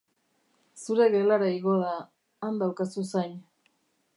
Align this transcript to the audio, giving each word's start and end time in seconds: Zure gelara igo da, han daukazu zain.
Zure 0.85 1.09
gelara 1.15 1.49
igo 1.57 1.75
da, 1.83 1.91
han 2.47 2.59
daukazu 2.65 3.05
zain. 3.11 3.37